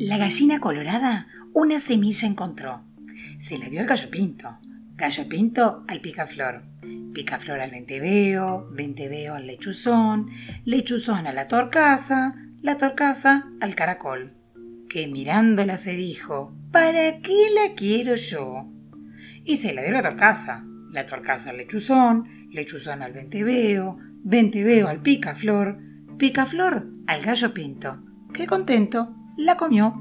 La 0.00 0.16
gallina 0.16 0.60
colorada 0.60 1.26
una 1.54 1.80
semilla 1.80 2.28
encontró. 2.28 2.82
Se 3.36 3.58
la 3.58 3.68
dio 3.68 3.80
al 3.80 3.88
gallo 3.88 4.08
pinto. 4.10 4.56
Gallo 4.94 5.28
pinto 5.28 5.84
al 5.88 6.00
picaflor. 6.00 6.62
Picaflor 7.12 7.58
al 7.58 7.72
venteveo, 7.72 8.68
venteveo 8.70 9.34
al 9.34 9.48
lechuzón, 9.48 10.30
lechuzón 10.64 11.26
a 11.26 11.32
la 11.32 11.48
torcaza, 11.48 12.36
la 12.62 12.76
torcaza 12.76 13.48
al 13.60 13.74
caracol. 13.74 14.34
Que 14.88 15.08
mirándola 15.08 15.76
se 15.78 15.96
dijo, 15.96 16.54
¿para 16.70 17.18
qué 17.18 17.48
la 17.52 17.74
quiero 17.74 18.14
yo? 18.14 18.68
Y 19.44 19.56
se 19.56 19.74
la 19.74 19.82
dio 19.82 19.90
la 19.90 20.02
torcaza. 20.02 20.64
La 20.92 21.06
torcaza 21.06 21.50
al 21.50 21.56
lechuzón, 21.56 22.48
lechuzón 22.52 23.02
al 23.02 23.14
venteveo, 23.14 23.98
venteveo 24.22 24.86
al 24.86 25.02
picaflor, 25.02 25.74
picaflor 26.18 26.86
al 27.08 27.20
gallo 27.20 27.52
pinto. 27.52 28.00
Qué 28.32 28.46
contento 28.46 29.16
la 29.38 29.56
comió 29.56 29.94